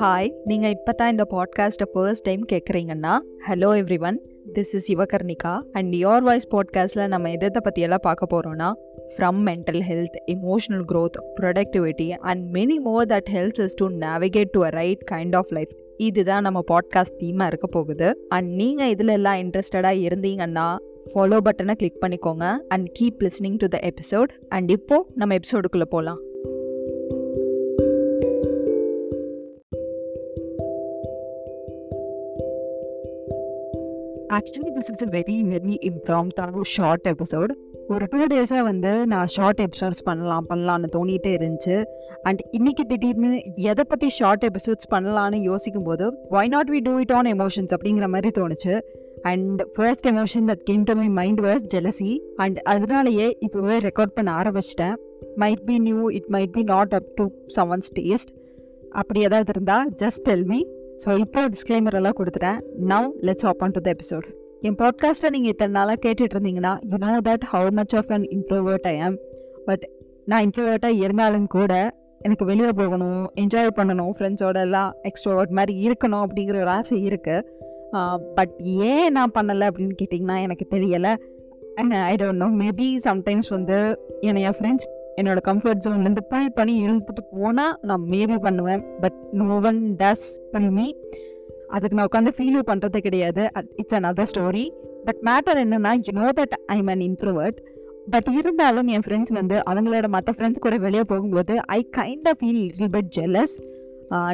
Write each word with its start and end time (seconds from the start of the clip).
Hi 0.00 0.32
நீங்கள் 0.44 0.70
இப்போ 0.70 0.92
தான் 0.92 1.10
இந்த 1.10 1.26
பாட்காஸ்ட்டை 1.30 1.86
first 1.92 2.22
time 2.22 2.44
கேட்குறீங்கன்னா 2.52 3.18
hello 3.48 3.68
everyone 4.00 4.20
this 4.52 4.72
is 4.72 4.92
Yuvakarnika 4.92 5.62
and 5.72 5.94
your 5.94 6.20
voice 6.20 6.48
பாட்காஸ்ட்டில் 6.50 7.08
நம்ம 7.08 7.30
எதை 7.30 7.48
பற்றியெல்லாம் 7.52 7.98
பார்க்க 8.02 8.26
போகிறோன்னா 8.34 8.72
from 9.16 9.40
mental 9.46 9.80
health 9.88 10.16
emotional 10.26 10.84
growth 10.92 11.18
productivity 11.40 12.10
and 12.10 12.56
many 12.56 12.76
more 12.76 13.06
that 13.06 13.28
helps 13.32 13.60
is 13.60 13.74
to 13.74 13.88
navigate 13.88 14.50
to 14.50 14.64
a 14.64 14.68
right 14.68 15.08
kind 15.10 15.36
of 15.36 15.52
life 15.52 15.68
இதுதான் 15.96 16.42
நம்ம 16.42 16.64
பாட்காஸ்ட் 16.70 17.18
தீமாக 17.18 17.46
இருக்க 17.46 17.66
போகுது. 17.66 18.26
அண்ட் 18.28 18.50
நீங்கள் 18.50 18.88
இதில் 18.88 19.08
எல்லாம் 19.08 19.36
இன்ட்ரெஸ்டடாக 19.36 20.02
இருந்தீங்கன்னா 20.02 20.76
ஃபாலோ 21.14 21.38
பட்டனை 21.44 21.74
கிளிக் 21.74 22.02
பண்ணிக்கோங்க 22.06 22.56
and 22.68 22.98
keep 23.00 23.22
listening 23.22 23.56
to 23.56 23.66
the 23.66 23.80
episode 23.82 24.28
and 24.48 24.70
இப்போது 24.70 25.06
நம்ம 25.14 25.34
எபிசோடுக்குள்ளே 25.34 25.84
போகலாம் 25.84 26.20
actually 34.36 34.70
this 34.76 34.90
is 34.92 35.02
a 35.04 35.08
very 35.14 35.36
very 35.52 35.74
இம்ப்ராம்டான 35.88 36.60
short 36.72 37.06
episode 37.08 37.52
ஒரு 37.88 38.04
டூ 38.10 38.18
டேஸாக 38.32 38.62
வந்து 38.62 39.06
நான் 39.06 39.26
ஷார்ட் 39.26 39.60
எபிசோட்ஸ் 39.60 40.02
பண்ணலாம் 40.04 40.46
பண்ணலான்னு 40.50 40.88
தோணிகிட்டே 40.96 41.30
இருந்துச்சு. 41.38 41.76
அண்ட் 42.22 42.40
இன்னைக்கு 42.50 42.84
திடீர்னு 42.84 43.30
எதை 43.70 43.84
பற்றி 43.88 44.08
ஷார்ட் 44.08 44.44
எபிசோட்ஸ் 44.48 44.88
பண்ணலான்னு 44.94 45.40
யோசிக்கும் 45.50 45.82
போது 45.82 46.06
why 46.30 46.48
not 46.48 46.70
we 46.70 46.80
do 46.80 46.98
it 46.98 47.12
on 47.12 47.30
emotions 47.34 47.74
அப்படிங்கிற 47.76 48.08
மாதிரி 48.08 48.30
தோணுச்சு. 48.40 48.80
And 49.22 49.62
first 49.74 50.08
emotion 50.08 50.46
that 50.50 50.64
came 50.70 50.82
to 50.82 50.94
my 50.94 51.08
mind 51.20 51.40
was 51.40 51.64
jealousy 51.74 52.12
and 52.36 52.58
அதனாலேயே 52.74 53.38
இப்போவே 53.46 53.78
ரெக்கார்ட் 53.88 54.14
பண்ண 54.14 54.32
ஆரம்பிச்சிட்டேன். 54.42 54.96
Might 55.36 55.64
be 55.70 55.78
new 55.78 56.10
it 56.18 56.28
might 56.36 56.54
be 56.58 56.62
not 56.62 56.94
up 56.98 57.10
to 57.14 57.26
someone's 57.56 57.90
taste 57.98 58.32
அப்படி 58.90 59.20
ஏதாவது 59.20 59.52
இருந்தால் 59.54 59.88
ஜஸ்ட் 60.02 60.22
டெல் 60.22 60.44
மீ 60.44 60.60
ஸோ 61.04 61.18
இப்போ 61.18 61.48
டிஸ்க்ளைமர் 61.48 61.94
எல்லாம் 61.94 62.12
கொடுத்துட்டேன். 62.18 62.58
Now 62.88 63.08
let's 63.20 63.46
on 63.58 63.70
to 63.70 63.80
the 63.80 63.92
episode 63.92 64.26
என் 64.60 64.74
பாட்காஸ்ட்டை 64.74 65.30
நீங்கள் 65.30 65.50
இத்தனை 65.50 65.72
நாளாக 65.72 65.98
கேட்டுட்டு 66.08 66.36
இருந்தீங்கன்னா 66.36 66.72
you 66.88 66.96
know 66.96 67.20
that 67.28 67.44
how 67.52 67.70
much 67.70 67.94
of 67.96 68.10
an 68.12 68.22
introvert 68.22 68.82
I 68.82 69.00
am 69.00 69.16
but 69.64 69.90
நான் 70.24 70.50
இன்ட்ரோவர்ட்டாக 70.50 70.98
இருந்தாலும் 70.98 71.46
கூட 71.46 71.98
எனக்கு 72.18 72.44
வெளியே 72.44 72.68
போகணும் 72.76 73.32
என்ஜாய் 73.36 73.70
பண்ணணும் 73.76 74.10
ஃப்ரெண்ட்ஸோட 74.18 74.60
எல்லாம் 74.60 74.94
எக்ஸ்ட்ரோவர்ட் 75.02 75.50
மாதிரி 75.50 75.88
இருக்கணும் 75.88 76.26
அப்படிங்கிற 76.26 76.56
ஒரு 76.56 76.66
ஆசை 76.66 77.08
இருக்குது 77.08 78.24
பட் 78.34 78.54
ஏன் 78.58 79.12
நான் 79.12 79.30
பண்ணலை 79.34 79.66
அப்படின்னு 79.70 79.96
கேட்டிங்கன்னா 80.02 80.40
எனக்கு 80.40 80.66
தெரியலை. 80.70 81.16
And 81.74 81.92
I 81.92 82.14
don't 82.14 82.42
know 82.44 82.46
maybe 82.46 82.96
sometimes 83.04 83.48
வந்து 83.48 83.98
என்னை 84.20 84.42
என் 84.42 84.54
ஃப்ரெண்ட்ஸ் 84.58 84.86
என்னோட 85.18 85.38
கம்ஃபர்ட் 85.48 85.82
ஜோன்லேருந்து 85.84 86.24
புல் 86.32 86.54
பண்ணி 86.58 86.74
இழுத்துட்டு 86.84 87.22
போனால் 87.36 87.74
நான் 87.88 88.04
மேபி 88.14 88.36
பண்ணுவேன். 88.46 88.82
பட் 89.02 89.18
நோ 89.40 89.58
ஒன் 89.70 89.80
டஸ் 90.02 90.28
பண்ணி 90.52 90.70
மீ 90.78 90.86
அதுக்கு 91.76 91.96
நான் 91.96 92.08
உட்காந்து 92.10 92.32
ஃபீல் 92.36 92.68
பண்ணுறது 92.70 93.00
கிடையாது. 93.06 93.42
It's 93.80 93.96
an 93.98 94.08
other 94.10 94.30
story 94.32 94.64
but 95.08 95.20
matter 95.28 95.60
என்னன்னா 95.64 95.92
you 96.06 96.14
know 96.20 96.28
that 96.40 96.56
I 96.74 96.76
am 96.82 96.90
an 96.94 97.04
introvert 97.08 97.58
but 98.14 98.28
இருந்தாலும் 98.38 98.88
என் 98.94 99.04
ஃப்ரெண்ட்ஸ் 99.06 99.34
வந்து 99.38 99.56
அவங்களோட 99.70 100.06
மற்ற 100.14 100.30
ஃப்ரெண்ட்ஸ் 100.36 100.64
கூட 100.66 100.76
வெளியே 100.86 101.04
போகும்போது 101.12 101.54
I 101.76 101.80
kind 101.98 102.26
of 102.30 102.38
feel 102.40 102.60
little 102.62 102.92
but 102.96 103.10
jealous 103.18 103.54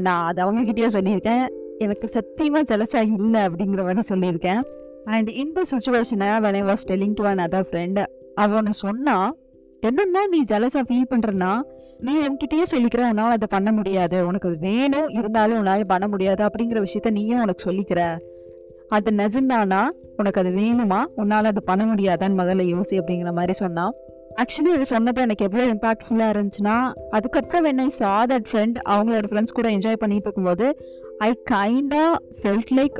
நான் 0.06 0.24
அது 0.28 0.41
அவங்ககிட்டயே 0.44 0.88
சொல்லியிருக்கேன். 0.97 1.44
எனக்கு 1.84 2.06
சத்தியமாக 2.16 2.64
ஜெலஸாக 2.70 3.10
இல்லை 3.16 3.41
அப்படிங்கிற 3.48 3.82
மாதிரி 3.88 4.04
சொல்லியிருக்கேன். 4.12 4.62
அண்ட் 5.14 5.28
இந்த 5.42 5.60
சுச்சுவேஷனை 5.72 6.28
when 6.44 6.56
I 6.60 6.62
was 6.70 6.84
telling 6.91 7.16
to 7.19 7.24
an 7.30 7.42
other 7.47 7.66
friend 7.70 8.00
அவனை 8.44 8.72
சொன்னால் 8.84 9.28
என்னன்னா 9.89 10.23
நீ 10.31 10.42
ஜலசா 10.42 10.81
ஃபீல் 10.89 11.11
பண்றனா 11.11 11.62
நீ 11.98 12.15
என்கிட்டயே 12.17 12.65
சொல்லிக்கிற 12.70 13.03
உன்னால 13.11 13.34
அதை 13.37 13.48
பண்ண 13.51 13.73
முடியாது. 13.73 14.27
உனக்கு 14.27 14.48
அது 14.48 14.59
வேணும். 14.59 15.09
இருந்தாலும் 15.09 15.67
உன்னால 15.67 15.84
பண்ண 15.84 16.09
முடியாது. 16.09 16.45
அப்படிங்கிற 16.45 16.87
விஷயத்த 16.87 17.11
நீயும் 17.11 17.41
உனக்கு 17.41 17.70
சொல்லிக்கிற. 17.70 18.19
அது 18.89 19.11
நிஜம்தானா? 19.11 19.88
உனக்கு 20.16 20.41
அது 20.41 20.50
வேணுமா? 20.50 21.05
உன்னால 21.16 21.47
அதை 21.53 21.62
பண்ண 21.65 21.94
முடியாதான்னு 21.94 22.41
முதல்ல 22.43 22.65
யோசி 22.72 22.91
அப்படிங்கிற 22.91 23.33
மாதிரி 23.33 23.53
சொன்னான் 23.53 23.93
ஆக்சுவலி 24.37 24.75
இது 24.75 24.84
சொன்னது 24.84 25.21
எனக்கு 25.21 25.44
எவ்வளோ 25.44 25.75
இம்பாக்ட்ஃபுல்லாக 25.75 26.33
இருந்துச்சுன்னா 26.34 26.93
அதுக்கப்புறம் 27.10 27.65
என்ன 27.65 27.89
சா 27.89 28.25
தட் 28.25 28.44
ஃப்ரெண்ட் 28.53 28.75
அவங்களோட 28.89 29.27
ஃப்ரெண்ட்ஸ் 29.31 29.55
கூட 29.55 29.69
என்ஜாய் 29.71 30.03
பண்ணிட்டு 30.03 30.31
இருக்கும்போது 30.31 30.66
ஐ 31.19 31.31
கைண்டா 31.50 32.03
ஃபெல்ட் 32.43 32.72
லைக் 32.77 32.99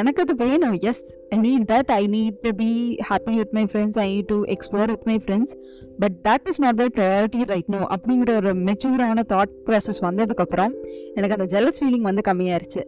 எனக்கு 0.00 0.22
அது 0.22 0.34
வேணும் 0.34 0.76
yes 0.90 1.02
I 1.34 1.36
need 1.38 1.64
that 1.72 1.90
I 1.96 2.02
need 2.14 2.38
to 2.42 2.50
be 2.60 2.68
happy 3.08 3.34
with 3.36 3.52
my 3.52 3.64
friends 3.72 3.98
I 3.98 4.06
need 4.12 4.28
to 4.32 4.38
explore 4.54 4.90
with 4.92 5.06
my 5.10 5.16
friends 5.24 5.54
but 5.98 6.16
that 6.28 6.48
is 6.50 6.60
not 6.60 6.78
the 6.80 6.86
priority 6.96 7.42
right 7.52 7.70
no 7.74 7.80
அப்படிங்கிற 7.96 8.34
ஒரு 8.34 8.52
மெச்சூரான 8.68 9.24
thought 9.32 9.54
process 9.66 10.00
வந்ததுக்கப்புறம் 10.00 10.74
எனக்கு 11.14 11.36
அந்த 11.36 11.46
jealous 11.54 11.80
feeling 11.80 12.08
வந்து 12.08 12.24
கம்மியாயிருச்சு. 12.30 12.82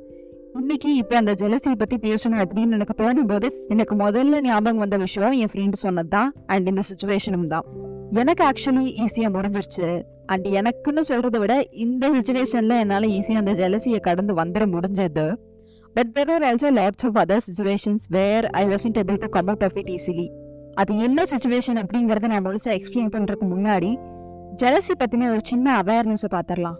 இன்னைக்கு 0.55 0.91
இப்போ 0.95 1.17
அந்த 1.17 1.33
ஜெலசியை 1.43 1.77
பற்றி 1.79 1.97
பேசணும் 2.09 2.43
அப்படின்னு 2.45 2.77
எனக்கு 2.79 2.95
தோணும் 3.03 3.31
போது 3.33 3.49
எனக்கு 3.69 3.95
முதல்ல 3.97 4.41
ஞாபகம் 4.41 4.83
வந்த 4.85 4.97
விஷயம் 4.97 5.33
என் 5.43 5.53
ஃப்ரெண்டு 5.53 5.73
சொன்னது 5.73 6.09
தான் 6.09 6.31
அண்ட் 6.47 6.69
இந்த 6.69 6.83
சுச்சுவேஷனும் 6.91 7.47
தான். 7.47 7.67
எனக்கு 8.21 8.45
ஆக்சுவலி 8.51 8.87
ஈஸியாக 9.05 9.35
முடிஞ்சிருச்சு. 9.37 9.89
அண்ட் 10.27 10.47
எனக்குன்னு 10.59 11.03
சொல்கிறத 11.09 11.39
விட 11.39 11.55
இந்த 11.85 12.09
சுச்சுவேஷனில் 12.11 12.81
என்னால் 12.83 13.13
ஈஸியாக 13.17 13.43
அந்த 13.43 13.53
ஜெலசியை 13.53 14.01
கடந்து 14.01 14.35
வந்துட 14.35 14.65
முடிஞ்சது. 14.77 15.27
But 15.97 16.11
there 16.15 16.31
are 16.31 16.43
also 16.43 16.71
lots 16.79 17.05
of 17.05 17.17
other 17.17 17.45
situations 17.47 18.05
where 18.09 18.47
I 18.47 18.67
ain't 18.67 18.99
able 19.03 19.19
to 19.19 19.29
come 19.29 19.47
out 19.47 19.73
it 19.75 19.89
easily 19.89 20.27
அது 20.75 20.99
என்ன 20.99 21.23
சுச்சுவேஷன் 21.23 21.79
அப்படிங்கிறத 21.83 22.27
நான் 22.27 22.47
முழுசாக 22.47 22.75
எக்ஸ்பிளைன் 22.79 23.13
பண்ணுறதுக்கு 23.15 23.47
முன்னாடி 23.53 23.93
ஜெலசி 24.63 24.95
பற்றின 24.99 25.31
ஒரு 25.31 25.39
சின்ன 25.43 25.83
அவேர்னஸை 25.83 26.29
பார்த்துடலாம் 26.35 26.77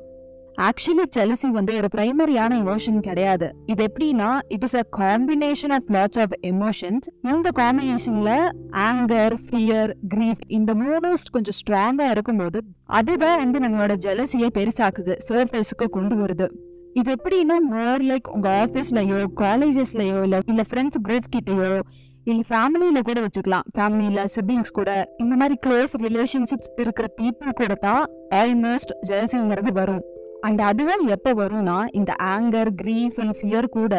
ஆக்சுவலி 0.61 1.05
ஜெலசி 1.17 1.49
வந்து 1.51 1.77
ஒரு 1.77 1.89
பிரைமரியான 1.97 2.53
எமோஷன் 2.63 3.01
கிடையாது. 3.01 3.55
இது 3.67 3.85
எப்படின்னா 3.85 4.39
it 4.49 4.63
is 4.63 4.77
a 4.77 4.85
combination 4.99 5.73
of 5.73 5.89
lots 5.89 6.21
of 6.21 6.37
emotions 6.43 7.09
இந்த 7.23 7.51
காம்பினேஷன்ல 7.57 8.31
ஆங்கர் 8.71 9.35
ஃபியர் 9.47 9.93
கிரீஃப் 10.15 10.45
இந்த 10.47 10.75
மூணு 10.75 11.15
கொஞ்சம் 11.31 11.59
ஸ்ட்ராங்கா 11.61 12.11
இருக்கும்போது 12.11 12.61
அதுதான் 12.85 13.39
வந்து 13.43 13.69
நம்மளோட 13.69 13.97
ஜெலசியை 14.07 14.51
பெருசாக்குது 14.59 15.17
சர்ஃபேஸுக்கு 15.29 15.89
கொண்டு 15.91 16.17
வருது. 16.17 16.49
இது 16.99 17.15
எப்படின்னா 17.15 17.57
மோர் 17.71 18.03
லைக் 18.03 18.29
உங்க 18.33 18.67
ஆஃபீஸ்லயோ 18.67 19.25
காலேஜஸ்லயோ 19.41 20.23
இல்ல 20.23 20.39
இல்ல 20.47 20.63
ஃப்ரெண்ட்ஸ் 20.69 21.01
குரூப் 21.09 21.27
கிட்டயோ 21.35 21.81
இல்ல 22.25 22.43
ஃபேமிலியில 22.49 23.01
கூட 23.09 23.19
வச்சுக்கலாம். 23.25 23.67
ஃபேமிலியில 23.79 24.25
சிப்ளிங்ஸ் 24.35 24.73
கூட. 24.73 24.91
இந்த 25.17 25.35
மாதிரி 25.37 25.57
க்ளோஸ் 25.67 25.93
ரிலேஷன்ஷிப்ஸ் 26.07 26.71
இருக்கிற 26.77 27.07
பீப்புள் 27.21 27.59
கூட 27.61 27.75
தான் 27.75 28.05
ஆல்மோஸ்ட் 28.35 28.95
ஜெலசிங்கிறது 29.09 29.73
வரும். 29.73 30.03
அண்ட் 30.41 30.61
அதுவும் 30.61 31.07
எப்போ 31.07 31.35
வரும்னா 31.35 31.77
இந்த 31.91 32.15
ஆங்கர் 32.35 32.71
கிரீஃப் 32.83 33.17
அண்ட் 33.17 33.37
ஃபியர் 33.41 33.69
கூட 33.69 33.95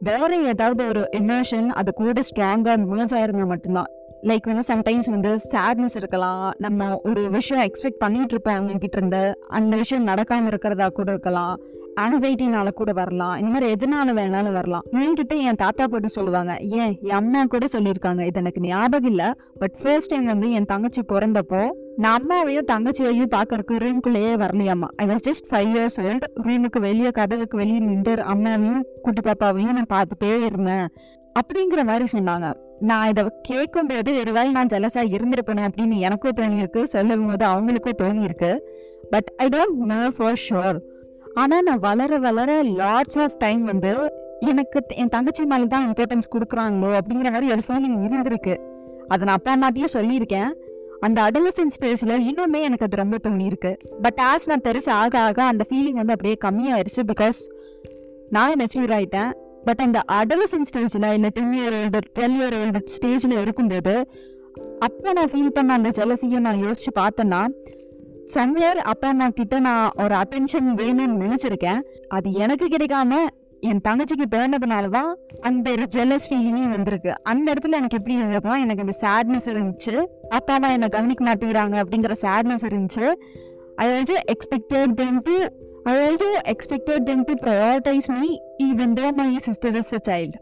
வேற 0.00 0.36
ஏதாவது 0.52 0.82
ஒரு 0.88 1.08
எமோஷன் 1.12 1.68
அது 1.80 1.92
கூட 1.92 2.20
ஸ்ட்ராங்காக 2.30 2.86
மேஜ் 2.92 3.14
ஆயிருந்தா 3.14 3.46
மட்டும்தான். 3.46 3.90
லைக் 4.28 4.48
வந்து 4.50 4.64
சம்டைம்ஸ் 4.68 5.10
வந்து 5.10 5.38
சேட்னஸ் 5.52 5.94
இருக்கலாம். 5.94 6.50
நம்ம 6.58 7.00
ஒரு 7.04 7.30
விஷயம் 7.30 7.64
எக்ஸ்பெக்ட் 7.66 8.02
பண்ணிட்டு 8.04 8.34
இருப்போம் 8.34 8.54
அவங்க 8.54 8.74
கிட்ட 8.74 8.96
இருந்து. 8.96 9.22
அந்த 9.48 9.76
விஷயம் 9.76 10.06
நடக்காம 10.06 10.46
இருக்கிறதா 10.46 10.88
கூட 10.88 11.10
இருக்கலாம். 11.10 11.54
ஆன்சைட்டினால 12.00 12.68
கூட 12.70 12.92
வரலாம். 12.92 13.36
இந்த 13.36 13.50
மாதிரி 13.52 13.72
எதனால 13.72 14.14
வேணாலும் 14.18 14.52
வரலாம். 14.52 14.84
என்கிட்ட 14.92 15.36
என் 15.36 15.60
தாத்தா 15.64 15.86
போட்டு 15.86 16.08
சொல்லுவாங்க 16.08 16.56
ஏன் 16.60 16.98
என் 17.02 17.18
அம்மா 17.20 17.44
கூட 17.44 17.66
சொல்லியிருக்காங்க. 17.72 18.20
இது 18.20 18.40
எனக்கு 18.40 18.60
ஞாபகம் 18.60 19.10
இல்லை. 19.10 19.28
பட் 19.58 19.76
ஃபர்ஸ்ட் 19.82 20.12
டைம் 20.14 20.24
வந்து 20.24 20.50
என் 20.50 20.64
தங்கச்சி 20.64 21.02
பிறந்தப்போ 21.12 21.68
நான் 21.96 22.18
அம்மாவையும் 22.18 22.68
தங்கச்சியையும் 22.72 23.32
பார்க்கறதுக்கு 23.36 23.78
ரூம்குள்ளேயே 23.84 24.34
வரலையாமா 24.42 24.88
I 24.96 25.06
was 25.06 25.24
just 25.28 25.48
five 25.50 25.70
years 25.74 25.98
old 26.02 26.28
ரூமுக்கு 26.44 26.80
வெளியே 26.80 27.10
கதவுக்கு 27.10 27.56
வெளியே 27.56 27.78
நின்று 27.78 28.14
அம்மாவையும் 28.14 28.82
குட்டி 29.02 29.20
பாப்பாவையும் 29.20 29.76
நான் 29.78 29.92
பார்த்துட்டே 29.94 30.44
இருந்தேன். 30.44 30.86
அப்படிங்கிற 31.38 31.82
மாதிரி 31.90 32.06
சொன்னாங்க. 32.12 32.48
நான் 32.90 33.08
இதை 33.08 33.22
கேட்கும் 33.42 33.88
போது 33.90 34.10
ஒருவேளை 34.20 34.50
நான் 34.56 34.70
ஜலசா 34.72 35.02
இருந்திருப்பேன் 35.14 35.66
அப்படின்னு 35.66 35.96
எனக்கும் 36.06 36.36
தோணியிருக்கு 36.40 36.82
சொல்லும் 36.94 37.26
போது 37.26 37.44
அவங்களுக்கும் 37.46 38.00
தோணியிருக்கு. 38.02 38.52
But 39.10 39.28
I 39.36 39.46
don't 39.54 39.82
know 39.92 40.00
for 40.16 40.40
sure 40.46 40.78
ஆனால் 41.34 41.62
நான் 41.62 41.84
வளர 41.88 42.18
வளர 42.18 42.50
லாட்ஸ் 42.80 43.18
ஆஃப் 43.24 43.36
டைம் 43.38 43.62
வந்து 43.64 43.92
எனக்கு 44.50 44.80
என் 45.02 45.12
தங்கச்சி 45.14 45.44
மேலே 45.44 45.66
தான் 45.74 45.86
இம்பார்ட்டன்ஸ் 45.88 46.32
கொடுக்குறாங்களோ 46.34 46.90
அப்படிங்கிற 47.00 47.30
மாதிரி 47.34 47.50
ஒரு 47.54 47.62
ஃபீலிங் 47.66 47.98
இருந்திருக்கு. 48.06 48.54
அதை 49.08 49.22
நான் 49.26 49.38
அப்பா 49.38 49.54
நாட்டிலேயே 49.56 49.90
சொல்லியிருக்கேன். 49.96 50.50
அந்த 51.00 51.18
அடலசன் 51.26 51.74
ஸ்டேஜில் 51.76 52.14
இன்னுமே 52.30 52.60
எனக்கு 52.68 52.86
அது 52.86 53.02
ரொம்ப 53.02 53.16
தோணியிருக்கு. 53.26 53.72
பட் 54.02 54.20
ஆஸ் 54.30 54.48
நான் 54.50 54.64
பெருசு 54.64 54.90
ஆக 55.02 55.14
ஆக 55.18 55.38
அந்த 55.52 55.64
ஃபீலிங் 55.68 56.00
வந்து 56.00 56.16
அப்படியே 56.16 56.36
கம்மியாயிருச்சு 56.44 57.04
பிகாஸ் 57.12 57.40
நானே 58.36 58.54
மெச்சூர் 58.64 58.94
ஆகிட்டேன் 58.98 59.30
பட் 59.64 59.82
அந்த 59.86 60.00
அடலசன் 60.18 60.68
ஸ்டேஜில் 60.70 61.12
இல்லை 61.12 61.30
ten 61.30 61.54
year 61.58 61.76
old 61.80 62.00
twelve 62.18 62.36
year 62.38 62.56
old 62.60 62.80
ஸ்டேஜில் 62.96 63.40
இருக்கும்போது 63.40 63.94
அப்போ 64.86 65.12
நான் 65.12 65.30
ஃபீல் 65.32 65.54
பண்ண 65.56 65.72
அந்த 65.72 65.90
ஜெலசியை 65.98 66.38
நான் 66.38 66.62
யோசிச்சு 66.66 66.92
பார்த்தேன்னா 66.98 67.42
சம்வேர் 68.34 68.78
அப்பா 68.92 69.08
அம்மா 69.08 69.26
கிட்ட 69.28 69.58
நான் 69.58 69.92
ஒரு 70.02 70.14
அட்டென்ஷன் 70.14 70.68
வேணும்னு 70.80 71.20
நினச்சிருக்கேன். 71.24 71.80
அது 72.08 72.32
எனக்கு 72.32 72.66
கிடைக்காம 72.66 73.18
என் 73.68 73.80
தங்கச்சிக்கு 73.88 74.26
பிறந்ததுனால 74.34 74.88
தான் 74.88 75.10
அந்த 75.40 75.70
ஒரு 75.70 75.86
ஜெலஸ் 75.94 76.26
ஃபீலிங்கே 76.28 76.68
வந்திருக்கு. 76.70 77.12
அந்த 77.22 77.46
இடத்துல 77.52 77.78
எனக்கு 77.80 77.98
எப்படி 77.98 78.16
இருந்ததுன்னா 78.20 78.58
எனக்கு 78.64 78.84
அந்த 78.84 78.94
சேட்னஸ் 79.02 79.48
இருந்துச்சு. 79.52 79.94
அப்பா 80.28 80.54
அம்மா 80.54 80.68
என்னை 80.68 80.88
கவனிக்க 80.88 81.24
மாட்டேங்கிறாங்க 81.24 81.76
அப்படிங்கிற 81.82 82.14
சேட்னஸ் 82.22 82.66
இருந்துச்சு. 82.70 83.06
அது 83.76 83.90
வந்து 83.98 84.16
expected 84.34 84.94
then 85.00 85.20
to 85.28 85.36
I 85.86 85.94
also 86.06 86.28
expected 86.52 87.06
them 87.06 87.24
to 87.24 87.34
prioritize 87.42 88.06
me 88.14 88.38
even 88.60 88.94
though 88.94 89.12
my 89.12 89.38
sister 89.38 89.68
is 89.80 89.90
a 89.98 90.00
child. 90.08 90.32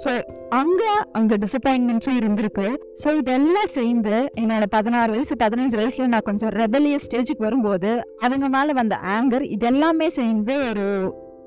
So 0.00 0.10
அங்கே 0.58 0.90
அங்கே 1.18 1.36
டிசப்பாயின்மெண்ட்ஸும் 1.44 2.18
இருந்திருக்கு. 2.20 2.66
ஸோ 3.02 3.08
இதெல்லாம் 3.20 3.70
சேர்ந்து 3.76 4.16
என்னோட 4.40 4.64
பதினாறு 4.74 5.10
வயசு 5.14 5.34
பதினஞ்சு 5.42 5.76
வயசில் 5.80 6.10
நான் 6.14 6.26
கொஞ்சம் 6.26 6.52
ரெபலிய 6.60 6.96
ஸ்டேஜுக்கு 7.04 7.46
வரும்போது 7.46 7.92
அவங்க 8.26 8.48
மேலே 8.56 8.74
வந்த 8.80 8.98
ஆங்கர் 9.16 9.44
இதெல்லாமே 9.56 10.08
சேர்ந்து 10.18 10.56
ஒரு 10.68 10.84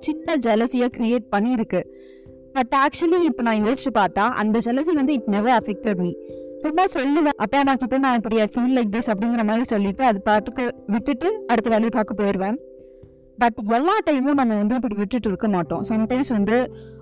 சின்ன 0.08 0.38
ஜலசியை 0.46 0.90
க்ரியேட் 0.98 1.28
பண்ணியிருக்கு. 1.36 1.82
பட் 2.58 2.74
ஆக்சுவலி 2.84 3.22
இப்போ 3.32 3.46
நான் 3.50 3.64
யோசிச்சு 3.68 3.94
பார்த்தா 4.02 4.26
அந்த 4.44 4.60
ஜலசி 4.68 4.96
வந்து 5.02 5.14
இட் 5.20 5.30
நெவர் 5.36 5.56
அஃபெக்டட் 5.60 6.02
மீ 6.06 6.12
சும்மா 6.64 6.84
சொல்லுவேன் 6.98 7.38
அப்பா 7.44 7.64
நான் 7.68 7.82
கிட்ட 7.84 7.98
நான் 8.08 8.20
இப்படி 8.22 8.44
ஃபீல் 8.56 8.76
லைக் 8.78 8.92
திஸ் 8.98 9.12
அப்படிங்கிற 9.14 9.44
மாதிரி 9.52 9.66
சொல்லிட்டு 9.76 10.04
அது 10.10 10.20
பாட்டுக்கு 10.28 10.66
விட்டுட்டு 10.96 11.30
அடுத்த 11.52 11.70
வேலையை 11.76 11.94
பார்க்க 12.00 12.22
போயிடுவேன். 12.22 12.58
பட் 13.42 13.60
எல்லா 13.78 13.96
டைமும் 14.10 14.40
நம்ம 14.40 14.56
வந்து 14.62 14.76
இப்படி 14.76 14.96
விட்டுட்டு 14.96 15.30
இருக்க 15.30 15.48
மாட்டோம். 15.48 15.84
சம்டைம்ஸ் 15.90 16.32
வந்து 16.38 16.58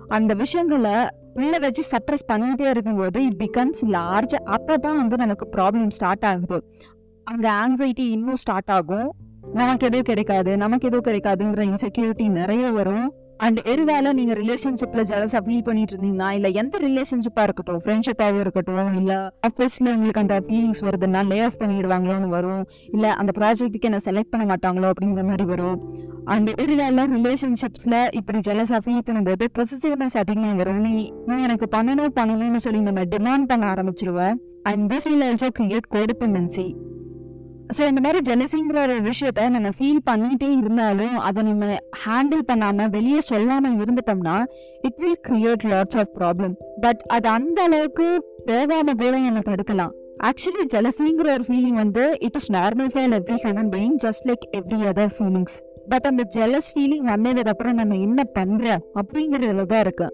அந்த 0.08 0.34
விஷயங்களை 0.34 0.94
உள்ளே 1.34 1.58
வச்சு 1.64 1.82
சப்ரஸ் 1.90 2.28
பண்ணிகிட்டே 2.32 2.68
இருக்கும்போது 2.74 3.18
இட் 3.24 3.40
பிகம்ஸ் 3.42 3.82
லார்ஜ் 3.96 4.34
அப்போ 4.56 4.76
தான் 4.76 4.96
வந்து 4.96 5.16
நமக்கு 5.16 5.44
ப்ராப்ளம் 5.56 5.90
ஸ்டார்ட் 5.96 6.24
ஆகுது. 6.30 6.58
அந்த 7.24 7.46
ஆங்ஸைட்டி 7.62 8.06
இன்னும் 8.16 8.40
ஸ்டார்ட் 8.44 8.72
ஆகும். 8.76 9.08
நமக்கு 9.58 9.86
எதுவும் 9.86 10.08
கிடைக்காது. 10.10 10.56
நமக்கு 10.56 10.88
எதுவும் 10.88 11.06
கிடைக்காதுங்கிற 11.08 11.62
இன்செக்யூரிட்டி 11.70 12.26
நிறைய 12.30 12.64
வரும். 12.78 13.06
அண்ட் 13.44 13.60
ஒருவேளை 13.70 14.12
நீங்க 14.12 14.32
ரிலேஷன்ஷிப்ல 14.40 15.02
ஜலஸா 15.10 15.40
ஃபீல் 15.46 15.64
பண்ணிட்டு 15.68 15.92
இருந்தீங்கன்னா 15.94 16.30
இல்லை 16.30 16.52
எந்த 16.52 16.78
ரிலேஷன்ஷிப்பாக 16.78 17.44
இருக்கட்டும் 17.48 17.80
ஃப்ரெண்ட்ஷிப்பாகவும் 17.84 18.42
இருக்கட்டும் 18.44 18.90
இல்லை 19.00 19.16
ஆஃபீஸ்ல 19.48 19.86
உங்களுக்கு 19.94 20.22
அந்த 20.24 20.36
ஃபீலிங்ஸ் 20.48 20.82
வருதுன்னா 20.88 21.20
லே 21.30 21.38
ஆஃப் 21.46 21.58
பண்ணிடுவாங்களோன்னு 21.62 22.28
வரும். 22.28 22.62
இல்லை 22.92 23.10
அந்த 23.10 23.32
ப்ராஜெக்ட்டுக்கு 23.38 23.88
என்ன 23.90 24.00
செலக்ட் 24.08 24.32
பண்ண 24.32 24.44
மாட்டாங்களோ 24.52 24.90
அப்படிங்கிற 24.92 25.24
மாதிரி 25.30 25.44
வரும். 25.44 25.78
அண்ட் 26.24 26.50
ஒருவேளை 26.62 27.04
ரிலேஷன்ஷிப்ஸ்ல 27.16 27.96
இப்படி 28.20 28.38
ஜலஸா 28.50 28.80
ஃபீல் 28.86 29.06
பண்ணும்போது 29.08 29.46
பொசிட்டிவ்னஸ் 29.58 30.18
அதிகமாக 30.24 30.54
வரும் 30.62 30.84
நீ 30.88 30.94
நீ 31.26 31.42
எனக்கு 31.48 31.68
பண்ணணும் 31.76 32.14
பண்ணணும்னு 32.20 32.62
சொல்லி 32.66 32.82
நம்ம 32.90 33.08
டிமாண்ட் 33.16 33.50
பண்ண 33.52 33.72
ஆரம்பிச்சிருவேன். 33.74 34.38
And 34.62 34.92
this 34.92 35.08
will 35.10 35.26
also 35.30 35.50
create 35.58 35.90
codependency 35.96 36.68
so 37.76 37.82
இந்த 37.90 38.00
மாதிரி 38.04 38.20
ஜெலசிங்கிற 38.28 38.78
ஒரு 38.86 38.94
விஷயத்த 39.08 39.48
நம்ம 39.56 39.68
ஃபீல் 39.78 40.00
பண்ணிட்டே 40.08 40.48
இருந்தாலும் 40.60 41.16
அதை 41.26 41.42
நம்ம 41.48 41.66
ஹேண்டில் 42.04 42.44
பண்ணாமல் 42.50 42.90
வெளியே 42.96 43.20
சொல்லாமல் 43.20 43.78
இருந்துட்டோம்னா 43.80 44.36
it 44.88 44.98
will 45.02 45.20
create 45.28 45.64
lots 45.72 45.98
of 46.02 46.12
problem 46.18 46.54
but 46.84 47.02
அது 47.16 47.28
அந்த 47.28 47.60
அளவுக்கு 47.62 48.06
தேவையான 48.46 48.94
கூட 48.94 49.16
நம்ம 49.26 49.42
தடுக்கலாம். 49.50 49.92
ஆக்சுவலி 50.28 50.64
ஜெலசிங்கிற 50.74 51.28
ஒரு 51.36 51.44
ஃபீலிங் 51.48 51.78
வந்து 51.82 52.04
it 52.26 52.38
is 52.40 52.52
normal 52.52 52.90
feel 52.94 53.14
every 53.18 53.36
human 53.44 53.70
being 53.74 53.98
just 54.04 54.26
like 54.30 54.46
every 54.58 54.80
other 54.90 55.12
feelings 55.18 55.56
but 55.92 56.06
அந்த 56.10 56.22
ஜெலஸ் 56.36 56.70
ஃபீலிங் 56.74 57.06
வந்ததுக்கப்புறம் 57.14 57.78
நம்ம 57.80 57.96
என்ன 58.06 58.24
பண்ணுற 58.38 58.66
அப்படிங்கிறதுல 59.00 59.64
தான் 59.72 59.84
இருக்கு. 59.86 60.08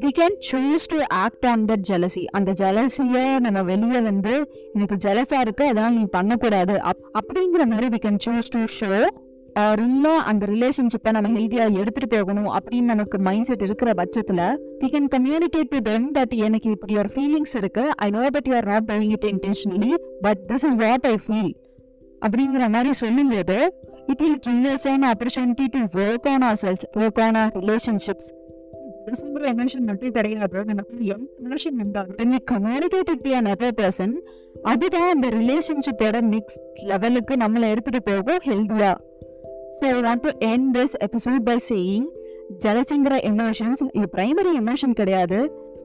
We 0.00 0.08
can 0.18 0.36
choose 0.52 0.84
to 0.86 0.96
act 1.08 1.46
on 1.46 1.64
that 1.64 1.84
jealousy 1.88 2.24
அந்த 2.24 2.52
ஜெலசியை 2.52 3.38
நம்ம 3.38 3.62
வெளியே 3.62 4.00
வந்து 4.00 4.50
எனக்கு 4.72 4.96
ஜெலஸாக 4.96 5.40
இருக்கு 5.40 5.64
அதெல்லாம் 5.64 5.94
நீ 5.94 6.04
பண்ணக்கூடாது. 6.10 6.80
அப்- 6.80 7.10
அப்படிங்கிற 7.18 7.66
மாதிரி 7.66 7.86
we 7.86 8.00
can 8.04 8.18
choose 8.26 8.48
to 8.48 8.64
show 8.80 9.06
or 9.52 9.78
இன்னும் 9.78 10.18
அந்த 10.18 10.46
ரிலேஷன்ஷிப்பை 10.46 11.10
நம்ம 11.10 11.38
ஹெல்தியாக 11.38 11.82
எடுத்துகிட்டு 11.82 12.08
போகணும் 12.10 12.52
அப்படின்னு 12.52 12.80
நமக்கு 12.80 13.18
மைண்ட் 13.18 13.44
செட் 13.44 13.62
இருக்கிற 13.62 13.92
பட்சத்தில் 13.92 14.60
we 14.80 14.88
can 14.88 15.08
communicate 15.16 15.68
to 15.68 15.78
them 15.78 16.14
that 16.14 16.34
எனக்கு 16.34 16.70
இப்படி 16.70 16.96
ஒரு 16.96 17.10
ஃபீலிங்ஸ் 17.14 17.56
இருக்கு. 17.56 17.90
I 17.96 18.10
know 18.10 18.20
that 18.20 18.48
you 18.48 18.54
are 18.54 18.66
not 18.66 18.92
doing 18.92 19.10
it 19.10 19.24
intentionally 19.24 19.94
but 20.20 20.38
this 20.48 20.64
is 20.64 20.74
what 20.74 21.06
I 21.06 21.14
feel 21.26 21.54
அப்படிங்கிற 22.26 22.68
மாதிரி 22.70 22.92
சொல்லும்போது 22.92 23.74
it 24.06 24.20
will 24.20 24.38
give 24.38 24.64
us 24.64 24.86
opportunity 24.86 25.66
to 25.70 26.00
work 26.00 26.28
on 26.28 26.40
ourselves 26.62 26.96
work 26.96 27.20
on 27.20 27.34
our 27.34 27.58
relationships 27.58 28.30
December 29.06 29.44
emotion 29.52 29.86
மட்டும் 29.88 30.14
கிடையாது. 30.16 30.58
நமக்கு 30.70 30.98
எந்த 31.14 31.28
emotion 31.44 31.76
வந்தாலும் 31.82 32.16
when 32.20 32.30
we 32.34 32.40
communicate 32.52 33.10
it 33.14 33.20
to 33.26 33.32
another 33.40 33.70
அதுதான் 34.70 35.10
அந்த 35.14 35.28
ரிலேஷன்ஷிப்போட 35.40 36.20
நெக்ஸ்ட் 36.34 36.66
லெவலுக்கு 36.90 37.34
நம்மளை 37.42 37.68
எடுத்துட்டு 37.74 38.02
போகும் 38.10 38.42
ஹெல்தியாக 38.48 38.96
so 39.76 39.84
I 39.96 40.00
want 40.06 40.24
to 40.26 40.32
end 40.52 40.70
this 40.78 40.96
episode 41.06 41.42
by 41.50 41.56
saying 41.70 42.06
ஜலசிங்கிற 42.64 43.14
emotions 43.32 43.82
இது 43.98 44.06
பிரைமரி 44.16 44.52
எமோஷன் 44.62 44.96
கிடையாது. 45.00 45.38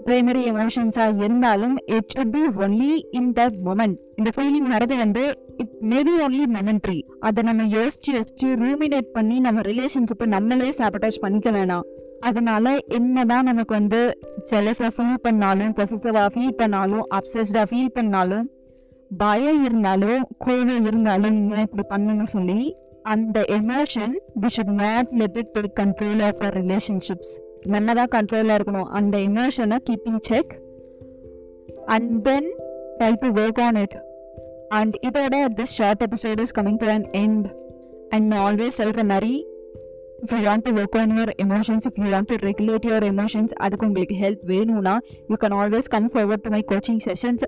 பிரைமரி 0.06 0.42
எமோஷன்ஸாக 0.52 1.24
இருந்தாலும் 1.24 1.76
it 1.96 2.12
should 2.14 2.34
be 2.36 2.44
only 2.66 2.92
in 3.20 3.32
the 3.38 3.48
moment 3.66 3.98
இந்த 4.16 4.30
ஃபீலிங் 4.36 4.70
வரது 4.74 4.96
வந்து 5.04 5.24
இட் 5.64 5.74
மேபி 5.94 6.14
ஒன்லி 6.26 6.46
மெமெண்ட்ரி 6.58 7.00
அதை 7.28 7.44
நம்ம 7.44 7.66
யோசிச்சு 7.78 8.12
யோசிச்சு 8.18 8.50
ரூமினேட் 8.64 9.10
பண்ணி 9.18 9.40
நம்ம 9.40 9.62
ரிலேஷன்ஷிப்பை 9.62 10.28
நம்மளே 10.36 10.70
சாபட்டாச் 10.70 11.24
பண்ணிக்க 11.26 11.52
வேணாம். 11.58 11.88
அதனால 12.20 12.78
என்னதான் 12.88 13.44
நமக்கு 13.44 13.74
வந்து 13.74 14.20
ஜெலஸாக 14.50 14.88
ஃபீல் 14.98 15.20
பண்ணாலும் 15.22 15.74
பொசிசிவாக 15.74 16.30
ஃபீல் 16.36 16.58
பண்ணாலும் 16.58 17.06
அப்சஸ்டாக 17.10 17.66
ஃபீல் 17.70 17.94
பண்ணாலும் 17.94 18.50
பயம் 19.18 19.64
இருந்தாலும் 19.64 20.28
கோவம் 20.46 20.86
இருந்தாலும் 20.86 21.34
நீங்கள் 21.34 21.58
இப்படி 21.58 21.84
பண்ணணும்னு 21.90 22.24
சொல்லி 22.24 22.76
அந்த 23.04 23.46
emotion 23.50 24.14
we 24.42 24.48
should 24.58 24.74
not 24.74 25.08
let 25.12 25.38
it 25.38 25.52
to 25.52 25.62
control 25.80 26.24
of 26.24 26.36
our 26.36 26.66
relationships 26.66 27.34
நம்ம 27.64 27.94
தான் 27.94 28.08
கண்ட்ரோலாக 28.12 28.60
இருக்கணும். 28.60 28.84
அந்த 28.84 29.18
எமோஷனை 29.18 29.78
keeping 29.90 30.20
check 30.22 30.62
and 31.86 32.24
then 32.24 32.54
try 32.98 33.16
to 33.20 33.28
work 33.28 33.62
on 33.62 33.76
it 33.76 34.04
and 34.70 34.96
இதோட 35.08 35.46
this 35.56 35.78
short 35.78 36.04
episode 36.04 36.40
is 36.40 36.60
coming 36.60 36.78
to 36.78 36.88
an 36.88 37.06
end 37.18 37.46
and 38.10 38.28
நான் 38.28 38.54
ஆல்வேஸ் 38.54 38.68
சொல்கிற 38.68 39.04
மாதிரி 39.04 39.46
if 40.22 40.34
you 40.36 40.40
want 40.50 40.64
to 40.64 40.72
work 40.72 40.98
on 40.98 41.12
your 41.12 41.32
emotions 41.44 41.86
if 41.90 42.00
you 42.02 42.08
want 42.12 42.30
to 42.32 42.36
regulate 42.50 42.86
your 42.90 43.06
emotions 43.14 43.54
அதுக்கு 43.58 43.86
உங்களுக்கு 43.86 44.16
help 44.22 44.44
வேணும்னா 44.44 44.98
you 45.30 45.36
can 45.40 45.58
always 45.62 45.88
come 45.88 46.10
forward 46.14 46.42
to 46.42 46.50
my 46.50 46.64
coaching 46.72 47.02
sessions 47.06 47.46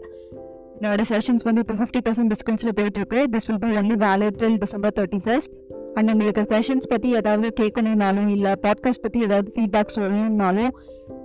என்னோட 0.82 1.02
sessions 1.10 1.44
வந்து 1.44 1.62
இப்போ 1.62 1.74
fifty 1.74 2.02
percent 2.06 2.32
டிஸ்கவுண்ட்ஸில் 2.34 2.76
போயிட்டு 2.76 3.00
இருக்கு 3.00 3.20
this 3.32 3.48
will 3.48 3.60
be 3.60 3.68
only 3.78 3.98
valid 4.06 4.38
till 4.38 4.58
December 4.58 4.94
thirty 5.00 5.20
first 5.24 5.54
and 5.94 6.12
உங்களுக்கு 6.12 6.42
செஷன்ஸ் 6.42 6.88
பற்றி 6.90 7.16
ஏதாவது 7.16 7.54
கேட்கணும்னாலும் 7.60 8.28
இல்லை 8.28 8.52
பாட்காஸ்ட் 8.62 9.02
பற்றி 9.02 9.22
ஏதாவது 9.22 9.52
ஃபீட்பேக் 9.56 9.96
சொல்லணும்னாலும் 9.96 10.72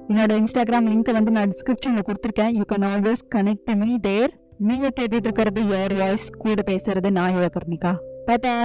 என்னோட 0.08 0.32
இன்ஸ்டாகிராம் 0.40 0.88
லிங்க்கை 0.88 1.12
வந்து 1.12 1.30
நான் 1.30 1.50
டிஸ்கிரிப்ஷனில் 1.50 2.06
கொடுத்துருக்கேன். 2.08 2.52
You 2.52 2.64
can 2.72 2.86
always 2.92 3.22
connect 3.34 3.74
me 3.74 3.98
there 3.98 4.32
நீங்கள் 4.58 4.94
கேட்டுட்டு 5.00 5.26
இருக்கிறது 5.28 5.62
யார் 5.68 5.94
வாய்ஸ் 5.94 6.30
கூட 6.30 6.62
பேசுறது 6.66 7.10
நான் 7.10 7.36
யோகர்னிகா 7.36 7.94
டாட்டா 8.26 8.56